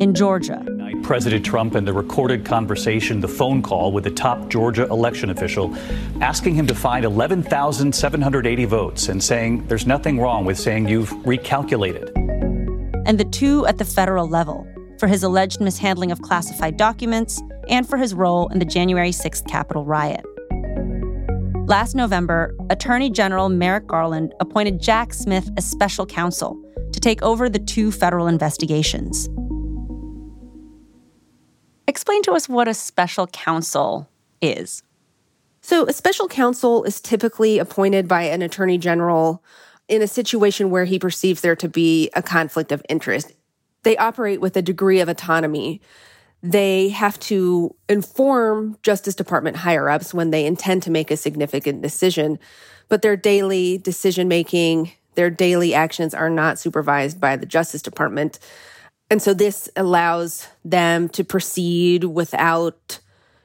In 0.00 0.14
Georgia, 0.14 0.64
President 1.02 1.44
Trump 1.44 1.74
and 1.74 1.84
the 1.84 1.92
recorded 1.92 2.44
conversation, 2.44 3.18
the 3.18 3.26
phone 3.26 3.60
call 3.60 3.90
with 3.90 4.04
the 4.04 4.10
top 4.12 4.48
Georgia 4.48 4.84
election 4.84 5.30
official, 5.30 5.76
asking 6.20 6.54
him 6.54 6.68
to 6.68 6.76
find 6.76 7.04
11,780 7.04 8.64
votes 8.66 9.08
and 9.08 9.20
saying 9.20 9.66
there's 9.66 9.84
nothing 9.84 10.20
wrong 10.20 10.44
with 10.44 10.56
saying 10.56 10.86
you've 10.86 11.10
recalculated 11.24 12.17
and 13.08 13.18
the 13.18 13.24
two 13.24 13.66
at 13.66 13.78
the 13.78 13.84
federal 13.84 14.28
level 14.28 14.68
for 14.98 15.08
his 15.08 15.22
alleged 15.22 15.60
mishandling 15.60 16.12
of 16.12 16.20
classified 16.22 16.76
documents 16.76 17.42
and 17.68 17.88
for 17.88 17.96
his 17.96 18.14
role 18.14 18.48
in 18.48 18.58
the 18.58 18.64
January 18.64 19.10
6th 19.10 19.48
Capitol 19.48 19.84
riot. 19.84 20.24
Last 21.66 21.94
November, 21.94 22.54
Attorney 22.70 23.10
General 23.10 23.48
Merrick 23.48 23.86
Garland 23.86 24.34
appointed 24.40 24.80
Jack 24.80 25.12
Smith 25.12 25.50
as 25.56 25.68
special 25.68 26.06
counsel 26.06 26.56
to 26.92 27.00
take 27.00 27.22
over 27.22 27.48
the 27.48 27.58
two 27.58 27.90
federal 27.90 28.26
investigations. 28.26 29.28
Explain 31.86 32.22
to 32.22 32.32
us 32.32 32.48
what 32.48 32.68
a 32.68 32.74
special 32.74 33.26
counsel 33.26 34.08
is. 34.42 34.82
So, 35.60 35.86
a 35.86 35.92
special 35.92 36.28
counsel 36.28 36.84
is 36.84 37.00
typically 37.00 37.58
appointed 37.58 38.08
by 38.08 38.22
an 38.22 38.42
attorney 38.42 38.78
general 38.78 39.42
in 39.88 40.02
a 40.02 40.06
situation 40.06 40.70
where 40.70 40.84
he 40.84 40.98
perceives 40.98 41.40
there 41.40 41.56
to 41.56 41.68
be 41.68 42.10
a 42.14 42.22
conflict 42.22 42.70
of 42.72 42.82
interest. 42.88 43.32
They 43.82 43.96
operate 43.96 44.40
with 44.40 44.56
a 44.56 44.62
degree 44.62 45.00
of 45.00 45.08
autonomy. 45.08 45.80
They 46.42 46.90
have 46.90 47.18
to 47.20 47.74
inform 47.88 48.76
Justice 48.82 49.14
Department 49.14 49.56
higher 49.56 49.88
ups 49.88 50.12
when 50.12 50.30
they 50.30 50.46
intend 50.46 50.82
to 50.84 50.90
make 50.90 51.10
a 51.10 51.16
significant 51.16 51.82
decision, 51.82 52.38
but 52.88 53.02
their 53.02 53.16
daily 53.16 53.78
decision 53.78 54.28
making, 54.28 54.92
their 55.14 55.30
daily 55.30 55.74
actions 55.74 56.14
are 56.14 56.30
not 56.30 56.58
supervised 56.58 57.20
by 57.20 57.36
the 57.36 57.46
Justice 57.46 57.82
Department. 57.82 58.38
And 59.10 59.22
so 59.22 59.32
this 59.32 59.68
allows 59.74 60.46
them 60.64 61.08
to 61.10 61.24
proceed 61.24 62.04
without, 62.04 63.00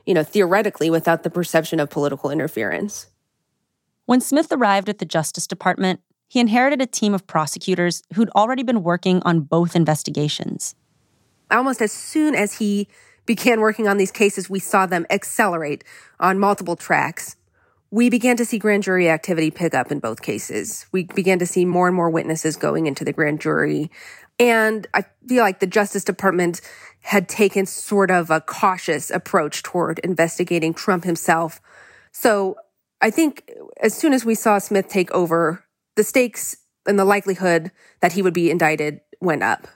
you 0.05 0.13
know, 0.13 0.23
theoretically, 0.23 0.89
without 0.89 1.23
the 1.23 1.29
perception 1.29 1.79
of 1.79 1.89
political 1.89 2.29
interference. 2.29 3.07
When 4.05 4.19
Smith 4.19 4.51
arrived 4.51 4.89
at 4.89 4.99
the 4.99 5.05
Justice 5.05 5.47
Department, 5.47 6.01
he 6.33 6.39
inherited 6.39 6.81
a 6.81 6.87
team 6.87 7.13
of 7.13 7.27
prosecutors 7.27 8.01
who'd 8.15 8.31
already 8.31 8.63
been 8.63 8.81
working 8.81 9.21
on 9.21 9.41
both 9.41 9.75
investigations. 9.75 10.73
Almost 11.51 11.79
as 11.79 11.91
soon 11.91 12.33
as 12.33 12.57
he 12.57 12.87
began 13.27 13.61
working 13.61 13.87
on 13.87 13.97
these 13.97 14.09
cases, 14.11 14.49
we 14.49 14.57
saw 14.57 14.87
them 14.87 15.05
accelerate 15.11 15.83
on 16.19 16.39
multiple 16.39 16.75
tracks. 16.75 17.35
We 17.91 18.09
began 18.09 18.35
to 18.37 18.45
see 18.45 18.57
grand 18.57 18.81
jury 18.81 19.11
activity 19.11 19.51
pick 19.51 19.75
up 19.75 19.91
in 19.91 19.99
both 19.99 20.23
cases. 20.23 20.87
We 20.91 21.03
began 21.03 21.37
to 21.37 21.45
see 21.45 21.65
more 21.65 21.85
and 21.85 21.95
more 21.95 22.09
witnesses 22.09 22.55
going 22.55 22.87
into 22.87 23.05
the 23.05 23.13
grand 23.13 23.39
jury. 23.39 23.91
And 24.39 24.87
I 24.95 25.05
feel 25.27 25.43
like 25.43 25.59
the 25.59 25.67
Justice 25.67 26.03
Department 26.03 26.61
had 27.01 27.29
taken 27.29 27.67
sort 27.67 28.09
of 28.09 28.31
a 28.31 28.41
cautious 28.41 29.11
approach 29.11 29.61
toward 29.61 29.99
investigating 29.99 30.73
Trump 30.73 31.03
himself. 31.03 31.61
So 32.11 32.55
I 33.01 33.11
think 33.11 33.51
as 33.81 33.95
soon 33.95 34.13
as 34.13 34.25
we 34.25 34.33
saw 34.33 34.57
Smith 34.57 34.87
take 34.87 35.11
over, 35.11 35.63
the 35.95 36.03
stakes 36.03 36.57
and 36.85 36.97
the 36.97 37.05
likelihood 37.05 37.71
that 38.01 38.13
he 38.13 38.21
would 38.21 38.33
be 38.33 38.49
indicted 38.49 39.01
went 39.21 39.43
up. 39.43 39.67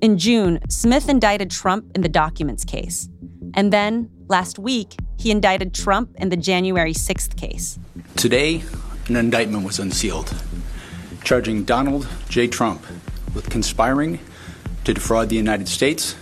In 0.00 0.18
June, 0.18 0.58
Smith 0.68 1.08
indicted 1.08 1.50
Trump 1.50 1.90
in 1.94 2.02
the 2.02 2.08
documents 2.08 2.64
case. 2.64 3.08
And 3.54 3.72
then, 3.72 4.10
last 4.28 4.58
week, 4.58 4.96
he 5.18 5.30
indicted 5.30 5.72
Trump 5.72 6.14
in 6.16 6.28
the 6.28 6.36
January 6.36 6.92
6th 6.92 7.36
case. 7.36 7.78
Today, 8.16 8.62
an 9.08 9.16
indictment 9.16 9.64
was 9.64 9.78
unsealed, 9.78 10.34
charging 11.24 11.64
Donald 11.64 12.06
J. 12.28 12.46
Trump 12.46 12.84
with 13.34 13.48
conspiring 13.48 14.18
to 14.84 14.92
defraud 14.92 15.30
the 15.30 15.36
United 15.36 15.68
States. 15.68 16.14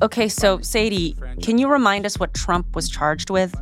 Okay, 0.00 0.28
so 0.28 0.60
Sadie, 0.60 1.14
can 1.42 1.58
you 1.58 1.70
remind 1.70 2.06
us 2.06 2.18
what 2.18 2.32
Trump 2.32 2.74
was 2.74 2.88
charged 2.88 3.28
with? 3.28 3.54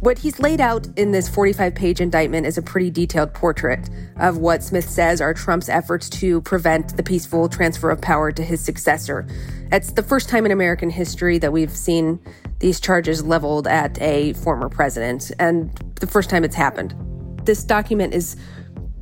What 0.00 0.18
he's 0.18 0.38
laid 0.38 0.60
out 0.60 0.86
in 0.96 1.10
this 1.10 1.28
45 1.28 1.74
page 1.74 2.00
indictment 2.00 2.46
is 2.46 2.56
a 2.58 2.62
pretty 2.62 2.90
detailed 2.90 3.34
portrait 3.34 3.90
of 4.16 4.38
what 4.38 4.62
Smith 4.62 4.88
says 4.88 5.20
are 5.20 5.34
Trump's 5.34 5.68
efforts 5.68 6.08
to 6.10 6.40
prevent 6.42 6.96
the 6.96 7.02
peaceful 7.02 7.48
transfer 7.48 7.90
of 7.90 8.00
power 8.00 8.32
to 8.32 8.42
his 8.42 8.60
successor. 8.60 9.26
It's 9.72 9.92
the 9.92 10.02
first 10.02 10.28
time 10.28 10.46
in 10.46 10.52
American 10.52 10.90
history 10.90 11.38
that 11.38 11.52
we've 11.52 11.70
seen 11.70 12.20
these 12.58 12.80
charges 12.80 13.24
leveled 13.24 13.66
at 13.66 14.00
a 14.00 14.32
former 14.34 14.68
president, 14.68 15.32
and 15.38 15.70
the 16.00 16.06
first 16.06 16.30
time 16.30 16.44
it's 16.44 16.56
happened. 16.56 16.94
This 17.44 17.64
document 17.64 18.14
is 18.14 18.36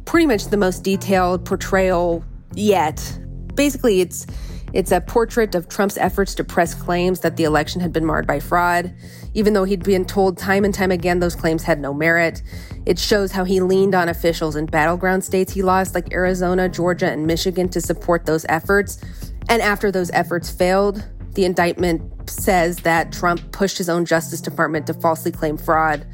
pretty 0.04 0.26
much 0.26 0.47
the 0.47 0.56
most 0.56 0.85
detailed 0.85 1.44
portrayal 1.44 2.25
yet. 2.54 3.18
Basically, 3.54 4.00
it's 4.00 4.26
it's 4.73 4.93
a 4.93 5.01
portrait 5.01 5.55
of 5.55 5.69
Trump's 5.69 5.97
efforts 5.97 6.35
to 6.37 6.45
press 6.45 6.75
claims 6.75 7.21
that 7.21 7.37
the 7.37 7.45
election 7.45 7.81
had 7.81 7.93
been 7.93 8.05
marred 8.05 8.27
by 8.27 8.41
fraud, 8.41 8.95
even 9.35 9.55
though 9.55 9.65
he'd 9.65 9.85
been 9.85 10.05
told 10.05 10.37
time 10.37 10.65
and 10.65 10.75
time 10.75 10.91
again 10.91 11.21
those 11.21 11.35
claims 11.35 11.63
had 11.63 11.81
no 11.81 11.95
merit. 11.95 12.43
It 12.85 12.99
shows 12.99 13.33
how 13.33 13.45
he 13.45 13.61
leaned 13.61 13.95
on 13.95 14.09
officials 14.09 14.57
in 14.57 14.67
battleground 14.67 15.25
states 15.25 15.53
he 15.53 15.63
lost, 15.63 15.95
like 15.95 16.13
Arizona, 16.13 16.69
Georgia, 16.69 17.11
and 17.11 17.27
Michigan, 17.27 17.69
to 17.71 17.81
support 17.81 18.27
those 18.27 18.45
efforts. 18.49 18.99
And 19.49 19.63
after 19.63 19.91
those 19.91 20.11
efforts 20.11 20.51
failed, 20.51 21.05
the 21.35 21.45
indictment 21.45 22.29
says 22.29 22.79
that 22.79 23.13
Trump 23.13 23.53
pushed 23.53 23.79
his 23.79 23.89
own 23.89 24.05
Justice 24.05 24.41
Department 24.41 24.87
to 24.89 24.95
falsely 24.95 25.33
claim 25.33 25.57
fraud 25.57 26.07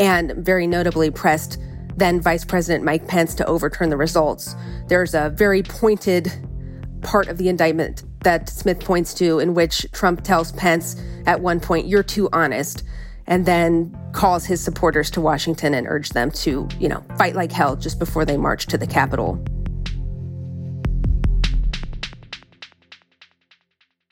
and 0.00 0.32
very 0.32 0.66
notably 0.66 1.10
pressed 1.10 1.58
then 1.98 2.20
Vice 2.20 2.44
President 2.44 2.84
Mike 2.84 3.08
Pence 3.08 3.34
to 3.34 3.44
overturn 3.46 3.90
the 3.90 3.96
results. 3.96 4.54
There's 4.86 5.14
a 5.14 5.30
very 5.30 5.64
pointed 5.64 6.32
part 7.02 7.28
of 7.28 7.38
the 7.38 7.48
indictment 7.48 8.04
that 8.22 8.48
Smith 8.48 8.80
points 8.80 9.14
to, 9.14 9.38
in 9.38 9.54
which 9.54 9.86
Trump 9.92 10.22
tells 10.22 10.52
Pence 10.52 10.96
at 11.26 11.40
one 11.40 11.60
point, 11.60 11.86
You're 11.86 12.02
too 12.02 12.28
honest, 12.32 12.82
and 13.26 13.46
then 13.46 13.96
calls 14.12 14.44
his 14.44 14.60
supporters 14.60 15.10
to 15.10 15.20
Washington 15.20 15.74
and 15.74 15.86
urge 15.86 16.10
them 16.10 16.30
to, 16.30 16.68
you 16.78 16.88
know, 16.88 17.04
fight 17.16 17.34
like 17.34 17.52
hell 17.52 17.76
just 17.76 17.98
before 17.98 18.24
they 18.24 18.36
march 18.36 18.66
to 18.66 18.78
the 18.78 18.86
Capitol. 18.86 19.42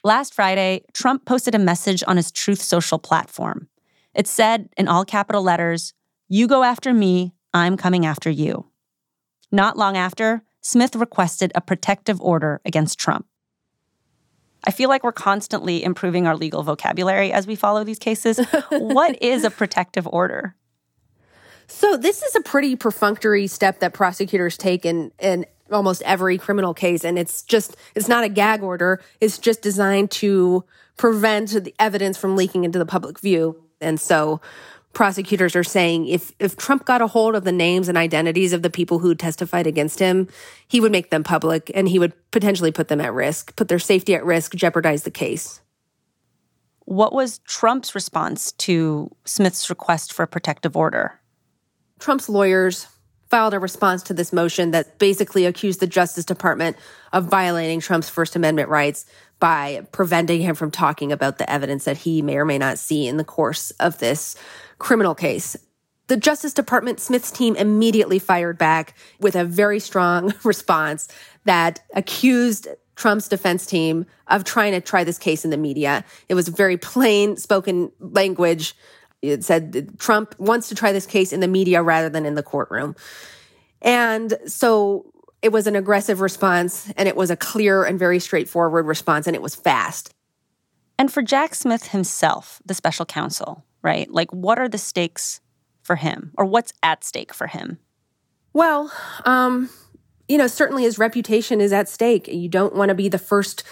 Last 0.04 0.34
Friday, 0.34 0.84
Trump 0.92 1.24
posted 1.24 1.54
a 1.56 1.58
message 1.58 2.04
on 2.06 2.16
his 2.16 2.30
Truth 2.30 2.62
Social 2.62 2.98
platform. 2.98 3.68
It 4.14 4.28
said 4.28 4.68
in 4.76 4.86
all 4.86 5.04
capital 5.04 5.42
letters, 5.42 5.94
You 6.28 6.46
go 6.46 6.62
after 6.62 6.94
me, 6.94 7.34
I'm 7.52 7.76
coming 7.76 8.06
after 8.06 8.30
you. 8.30 8.66
Not 9.50 9.76
long 9.76 9.96
after, 9.96 10.42
Smith 10.66 10.96
requested 10.96 11.52
a 11.54 11.60
protective 11.60 12.20
order 12.20 12.60
against 12.64 12.98
Trump. 12.98 13.24
I 14.64 14.72
feel 14.72 14.88
like 14.88 15.04
we're 15.04 15.12
constantly 15.12 15.84
improving 15.84 16.26
our 16.26 16.34
legal 16.34 16.64
vocabulary 16.64 17.30
as 17.30 17.46
we 17.46 17.54
follow 17.54 17.84
these 17.84 18.00
cases. 18.00 18.40
what 18.70 19.22
is 19.22 19.44
a 19.44 19.50
protective 19.50 20.08
order? 20.08 20.56
So, 21.68 21.96
this 21.96 22.24
is 22.24 22.34
a 22.34 22.40
pretty 22.40 22.74
perfunctory 22.74 23.46
step 23.46 23.78
that 23.78 23.94
prosecutors 23.94 24.56
take 24.56 24.84
in, 24.84 25.12
in 25.20 25.46
almost 25.70 26.02
every 26.02 26.36
criminal 26.36 26.74
case. 26.74 27.04
And 27.04 27.16
it's 27.16 27.42
just, 27.42 27.76
it's 27.94 28.08
not 28.08 28.24
a 28.24 28.28
gag 28.28 28.64
order. 28.64 29.00
It's 29.20 29.38
just 29.38 29.62
designed 29.62 30.10
to 30.22 30.64
prevent 30.96 31.50
the 31.50 31.76
evidence 31.78 32.18
from 32.18 32.34
leaking 32.34 32.64
into 32.64 32.80
the 32.80 32.86
public 32.86 33.20
view. 33.20 33.62
And 33.80 34.00
so, 34.00 34.40
prosecutors 34.96 35.54
are 35.54 35.62
saying 35.62 36.06
if 36.06 36.32
if 36.38 36.56
Trump 36.56 36.86
got 36.86 37.02
a 37.02 37.06
hold 37.06 37.34
of 37.34 37.44
the 37.44 37.52
names 37.52 37.86
and 37.86 37.98
identities 37.98 38.54
of 38.54 38.62
the 38.62 38.70
people 38.70 38.98
who 38.98 39.14
testified 39.14 39.66
against 39.66 39.98
him, 39.98 40.26
he 40.66 40.80
would 40.80 40.90
make 40.90 41.10
them 41.10 41.22
public 41.22 41.70
and 41.74 41.86
he 41.86 41.98
would 41.98 42.14
potentially 42.30 42.72
put 42.72 42.88
them 42.88 43.02
at 43.02 43.12
risk, 43.12 43.54
put 43.56 43.68
their 43.68 43.78
safety 43.78 44.14
at 44.14 44.24
risk, 44.24 44.54
jeopardize 44.54 45.02
the 45.02 45.10
case. 45.10 45.60
What 46.86 47.12
was 47.12 47.40
Trump's 47.40 47.94
response 47.94 48.52
to 48.52 49.14
Smith's 49.26 49.68
request 49.68 50.14
for 50.14 50.22
a 50.22 50.26
protective 50.26 50.78
order? 50.78 51.20
Trump's 51.98 52.30
lawyers 52.30 52.86
filed 53.28 53.52
a 53.52 53.58
response 53.58 54.02
to 54.04 54.14
this 54.14 54.32
motion 54.32 54.70
that 54.70 54.98
basically 54.98 55.44
accused 55.44 55.80
the 55.80 55.86
Justice 55.86 56.24
Department 56.24 56.74
of 57.12 57.26
violating 57.26 57.80
Trump's 57.80 58.08
First 58.08 58.34
Amendment 58.34 58.70
rights 58.70 59.04
by 59.40 59.86
preventing 59.92 60.40
him 60.40 60.54
from 60.54 60.70
talking 60.70 61.12
about 61.12 61.36
the 61.36 61.50
evidence 61.50 61.84
that 61.84 61.98
he 61.98 62.22
may 62.22 62.36
or 62.36 62.46
may 62.46 62.56
not 62.56 62.78
see 62.78 63.06
in 63.06 63.18
the 63.18 63.24
course 63.24 63.72
of 63.72 63.98
this 63.98 64.36
criminal 64.78 65.14
case. 65.14 65.56
The 66.08 66.16
Justice 66.16 66.52
Department, 66.52 67.00
Smith's 67.00 67.30
team 67.30 67.56
immediately 67.56 68.18
fired 68.18 68.58
back 68.58 68.94
with 69.18 69.34
a 69.34 69.44
very 69.44 69.80
strong 69.80 70.34
response 70.44 71.08
that 71.44 71.80
accused 71.94 72.68
Trump's 72.94 73.28
defense 73.28 73.66
team 73.66 74.06
of 74.28 74.44
trying 74.44 74.72
to 74.72 74.80
try 74.80 75.04
this 75.04 75.18
case 75.18 75.44
in 75.44 75.50
the 75.50 75.56
media. 75.56 76.04
It 76.28 76.34
was 76.34 76.48
very 76.48 76.76
plain 76.76 77.36
spoken 77.36 77.92
language. 78.00 78.74
It 79.20 79.44
said 79.44 79.98
Trump 79.98 80.38
wants 80.38 80.68
to 80.68 80.74
try 80.74 80.92
this 80.92 81.06
case 81.06 81.32
in 81.32 81.40
the 81.40 81.48
media 81.48 81.82
rather 81.82 82.08
than 82.08 82.24
in 82.24 82.34
the 82.34 82.42
courtroom. 82.42 82.96
And 83.82 84.38
so 84.46 85.12
it 85.42 85.52
was 85.52 85.66
an 85.66 85.76
aggressive 85.76 86.20
response 86.20 86.90
and 86.96 87.08
it 87.08 87.16
was 87.16 87.30
a 87.30 87.36
clear 87.36 87.84
and 87.84 87.98
very 87.98 88.18
straightforward 88.18 88.86
response 88.86 89.26
and 89.26 89.36
it 89.36 89.42
was 89.42 89.54
fast. 89.54 90.12
And 90.98 91.12
for 91.12 91.22
Jack 91.22 91.54
Smith 91.54 91.88
himself, 91.88 92.62
the 92.64 92.72
special 92.72 93.04
counsel, 93.04 93.64
right? 93.82 94.10
Like, 94.10 94.32
what 94.32 94.58
are 94.58 94.68
the 94.68 94.78
stakes 94.78 95.40
for 95.82 95.96
him, 95.96 96.32
or 96.36 96.44
what's 96.44 96.72
at 96.82 97.04
stake 97.04 97.32
for 97.32 97.46
him? 97.46 97.78
Well, 98.52 98.92
um, 99.24 99.70
you 100.28 100.38
know, 100.38 100.46
certainly 100.46 100.82
his 100.82 100.98
reputation 100.98 101.60
is 101.60 101.72
at 101.72 101.88
stake. 101.88 102.26
You 102.28 102.48
don't 102.48 102.74
want 102.74 102.88
to 102.88 102.94
be 102.94 103.08
the 103.08 103.18
first 103.18 103.62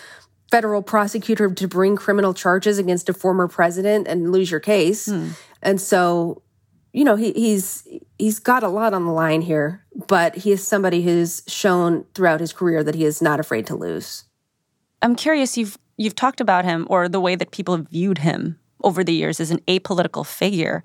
federal 0.50 0.82
prosecutor 0.82 1.50
to 1.50 1.66
bring 1.66 1.96
criminal 1.96 2.34
charges 2.34 2.78
against 2.78 3.08
a 3.08 3.12
former 3.12 3.48
president 3.48 4.06
and 4.06 4.30
lose 4.30 4.50
your 4.50 4.60
case. 4.60 5.06
Hmm. 5.06 5.30
And 5.62 5.80
so, 5.80 6.42
you 6.92 7.02
know, 7.02 7.16
he, 7.16 7.32
he's 7.32 7.88
he's 8.18 8.38
got 8.38 8.62
a 8.62 8.68
lot 8.68 8.94
on 8.94 9.04
the 9.04 9.12
line 9.12 9.42
here, 9.42 9.84
but 10.06 10.36
he 10.36 10.52
is 10.52 10.64
somebody 10.64 11.02
who's 11.02 11.42
shown 11.48 12.04
throughout 12.14 12.40
his 12.40 12.52
career 12.52 12.84
that 12.84 12.94
he 12.94 13.04
is 13.04 13.20
not 13.20 13.40
afraid 13.40 13.66
to 13.66 13.74
lose. 13.74 14.24
I'm 15.02 15.16
curious. 15.16 15.56
You've 15.56 15.78
you've 15.96 16.14
talked 16.14 16.40
about 16.40 16.64
him 16.64 16.86
or 16.88 17.08
the 17.08 17.20
way 17.20 17.34
that 17.34 17.50
people 17.50 17.76
have 17.76 17.88
viewed 17.88 18.18
him 18.18 18.60
over 18.84 19.02
the 19.02 19.12
years 19.12 19.40
as 19.40 19.50
an 19.50 19.60
apolitical 19.66 20.24
figure. 20.24 20.84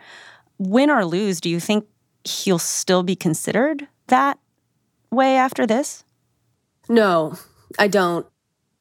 Win 0.58 0.90
or 0.90 1.06
lose, 1.06 1.40
do 1.40 1.50
you 1.50 1.60
think 1.60 1.86
he'll 2.24 2.60
still 2.60 3.04
be 3.04 3.16
considered 3.16 3.88
that 4.08 4.40
way 5.12 5.36
after 5.36 5.68
this? 5.68 6.04
No, 6.88 7.38
I 7.78 7.88
don't. 7.88 8.26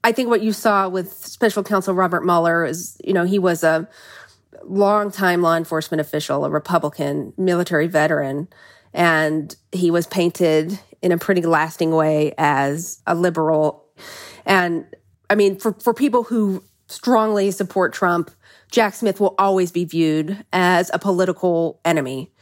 I 0.03 0.13
think 0.13 0.29
what 0.29 0.43
you 0.43 0.53
saw 0.53 0.89
with 0.89 1.13
special 1.13 1.63
counsel 1.63 1.95
Robert 1.95 2.25
Mueller 2.25 2.65
is, 2.65 2.97
you 3.05 3.13
know, 3.13 3.25
he 3.25 3.39
was 3.39 3.63
a 3.65 3.89
longtime 4.65 5.43
law 5.43 5.57
enforcement 5.57 6.01
official, 6.01 6.45
a 6.45 6.51
Republican 6.51 7.33
military 7.37 7.87
veteran, 7.87 8.49
and 8.95 9.55
he 9.73 9.91
was 9.91 10.07
painted 10.07 10.79
in 11.03 11.13
a 11.13 11.19
pretty 11.19 11.43
lasting 11.43 11.91
way 11.91 12.33
as 12.39 13.03
a 13.07 13.15
liberal. 13.15 13.85
And 14.47 14.87
I 15.29 15.35
mean, 15.35 15.59
for, 15.59 15.73
for 15.75 15.93
people 15.93 16.25
who 16.25 16.63
strongly 16.87 17.51
support 17.51 17.93
Trump, 17.93 18.31
Jack 18.71 18.95
Smith 18.95 19.19
will 19.21 19.35
always 19.39 19.73
be 19.73 19.85
viewed 19.85 20.45
as 20.53 20.91
a 20.93 20.99
political 20.99 21.81
enemy, 21.85 22.33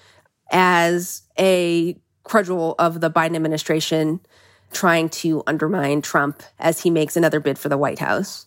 as 0.51 1.23
a 1.39 1.97
crudel 2.25 2.75
of 2.79 3.01
the 3.01 3.11
Biden 3.11 3.37
administration 3.37 4.21
trying 4.73 5.09
to 5.09 5.43
undermine 5.47 6.03
Trump 6.03 6.43
as 6.59 6.81
he 6.81 6.91
makes 6.91 7.17
another 7.17 7.39
bid 7.39 7.59
for 7.59 7.69
the 7.69 7.79
White 7.79 8.01
House. 8.01 8.47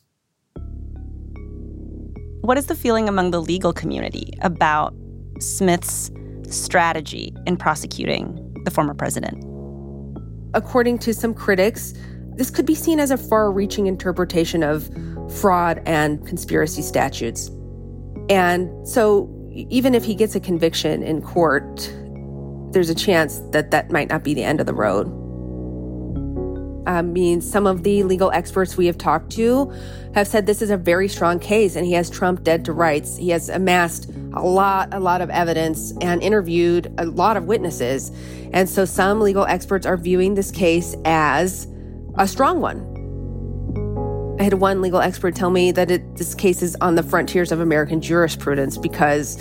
What 2.42 2.58
is 2.58 2.66
the 2.66 2.76
feeling 2.76 3.08
among 3.08 3.32
the 3.32 3.42
legal 3.42 3.72
community 3.72 4.34
about 4.42 4.94
Smith's 5.40 6.12
strategy 6.50 7.34
in 7.46 7.56
prosecuting 7.56 8.62
the 8.66 8.72
former 8.72 8.94
president? 8.94 9.44
According 10.54 11.00
to 11.00 11.14
some 11.14 11.34
critics, 11.34 11.94
this 12.36 12.50
could 12.50 12.66
be 12.66 12.76
seen 12.76 13.00
as 13.00 13.12
a 13.12 13.18
far 13.18 13.52
reaching 13.52 13.88
interpretation 13.88 14.64
of 14.64 14.90
fraud 15.40 15.82
and 15.86 16.26
conspiracy 16.26 16.82
statutes. 16.82 17.52
And 18.30 18.88
so, 18.88 19.30
even 19.52 19.96
if 19.96 20.06
he 20.06 20.14
gets 20.14 20.36
a 20.36 20.40
conviction 20.40 21.02
in 21.02 21.22
court, 21.22 21.92
there's 22.72 22.90
a 22.90 22.96
chance 22.96 23.40
that 23.52 23.72
that 23.72 23.92
might 23.92 24.10
not 24.10 24.24
be 24.24 24.34
the 24.34 24.44
end 24.44 24.60
of 24.60 24.68
the 24.68 24.74
road. 24.74 25.08
I 26.90 27.02
mean, 27.04 27.42
some 27.42 27.68
of 27.68 27.84
the 27.84 28.04
legal 28.04 28.32
experts 28.32 28.76
we 28.76 28.88
have 28.88 28.98
talked 28.98 29.32
to 29.34 29.72
have 30.16 30.28
said 30.28 30.48
this 30.48 30.62
is 30.62 30.72
a 30.72 30.78
very 30.78 31.08
strong 31.08 31.40
case 31.40 31.76
and 31.76 31.86
he 31.86 31.94
has 31.94 32.10
Trump 32.10 32.44
dead 32.44 32.66
to 32.66 32.74
rights. 32.74 33.16
He 33.16 33.30
has 33.30 33.48
amassed 33.48 34.10
a 34.34 34.42
lot, 34.42 34.92
a 34.92 35.00
lot 35.00 35.22
of 35.22 35.30
evidence 35.30 35.94
and 36.02 36.24
interviewed 36.24 36.92
a 36.98 37.06
lot 37.06 37.38
of 37.38 37.46
witnesses. 37.46 38.12
And 38.54 38.68
so 38.68 38.86
some 38.86 39.22
legal 39.22 39.46
experts 39.46 39.86
are 39.86 39.98
viewing 39.98 40.34
this 40.34 40.50
case 40.50 40.96
as 41.06 41.68
a 42.16 42.28
strong 42.28 42.60
one. 42.60 42.99
I 44.40 44.44
had 44.44 44.54
one 44.54 44.82
legal 44.82 45.02
expert 45.02 45.36
tell 45.36 45.50
me 45.50 45.74
that 45.74 45.92
it, 45.92 46.16
this 46.16 46.34
case 46.34 46.62
is 46.62 46.78
on 46.80 46.96
the 46.96 47.04
frontiers 47.04 47.52
of 47.52 47.60
American 47.60 48.00
jurisprudence 48.00 48.78
because 48.78 49.38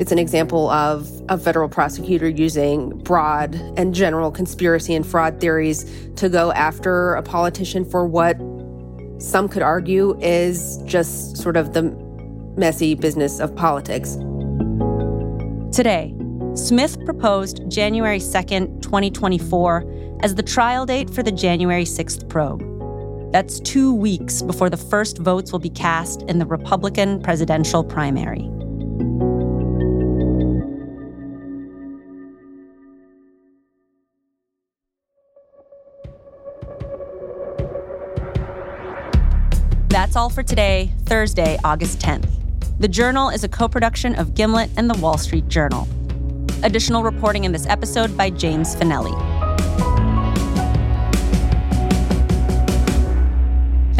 it's 0.00 0.10
an 0.10 0.18
example 0.18 0.68
of 0.70 1.08
a 1.28 1.38
federal 1.38 1.68
prosecutor 1.68 2.28
using 2.28 2.88
broad 3.04 3.54
and 3.76 3.94
general 3.94 4.32
conspiracy 4.32 4.96
and 4.96 5.06
fraud 5.06 5.40
theories 5.40 5.84
to 6.16 6.28
go 6.28 6.50
after 6.52 7.14
a 7.14 7.22
politician 7.22 7.84
for 7.84 8.04
what 8.04 8.36
some 9.22 9.48
could 9.48 9.62
argue 9.62 10.18
is 10.20 10.78
just 10.86 11.36
sort 11.36 11.56
of 11.56 11.72
the 11.72 11.82
messy 12.56 12.96
business 12.96 13.38
of 13.38 13.54
politics. 13.54 14.16
Today, 15.70 16.12
Smith 16.56 16.98
proposed 17.04 17.62
January 17.70 18.18
2nd, 18.18 18.82
2024, 18.82 20.18
as 20.24 20.34
the 20.34 20.42
trial 20.42 20.84
date 20.84 21.10
for 21.10 21.22
the 21.22 21.30
January 21.30 21.84
6th 21.84 22.28
probe. 22.28 22.71
That's 23.32 23.60
two 23.60 23.94
weeks 23.94 24.42
before 24.42 24.68
the 24.68 24.76
first 24.76 25.16
votes 25.16 25.52
will 25.52 25.58
be 25.58 25.70
cast 25.70 26.20
in 26.22 26.38
the 26.38 26.44
Republican 26.44 27.22
presidential 27.22 27.82
primary. 27.82 28.50
That's 39.88 40.14
all 40.14 40.28
for 40.28 40.42
today, 40.42 40.92
Thursday, 41.04 41.58
August 41.64 42.00
10th. 42.00 42.28
The 42.80 42.88
Journal 42.88 43.30
is 43.30 43.44
a 43.44 43.48
co 43.48 43.66
production 43.66 44.14
of 44.16 44.34
Gimlet 44.34 44.68
and 44.76 44.90
the 44.90 44.98
Wall 45.00 45.16
Street 45.16 45.48
Journal. 45.48 45.88
Additional 46.62 47.02
reporting 47.02 47.44
in 47.44 47.52
this 47.52 47.66
episode 47.66 48.14
by 48.14 48.28
James 48.28 48.76
Fanelli. 48.76 49.31